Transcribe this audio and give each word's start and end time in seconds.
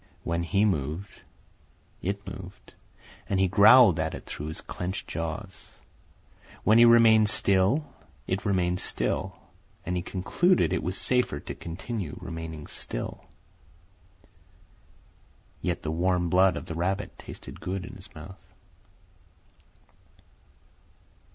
When 0.23 0.41
he 0.41 0.65
moved 0.65 1.21
it 2.01 2.25
moved, 2.27 2.73
and 3.29 3.39
he 3.39 3.47
growled 3.47 3.99
at 3.99 4.15
it 4.15 4.25
through 4.25 4.47
his 4.47 4.59
clenched 4.61 5.05
jaws; 5.07 5.73
when 6.63 6.79
he 6.79 6.85
remained 6.85 7.29
still, 7.29 7.85
it 8.25 8.43
remained 8.43 8.79
still, 8.79 9.37
and 9.85 9.95
he 9.95 10.01
concluded 10.01 10.73
it 10.73 10.81
was 10.81 10.97
safer 10.97 11.39
to 11.41 11.53
continue 11.53 12.17
remaining 12.19 12.65
still. 12.65 13.25
Yet 15.61 15.83
the 15.83 15.91
warm 15.91 16.31
blood 16.31 16.57
of 16.57 16.65
the 16.65 16.73
rabbit 16.73 17.19
tasted 17.19 17.61
good 17.61 17.85
in 17.85 17.93
his 17.93 18.09
mouth. 18.15 18.41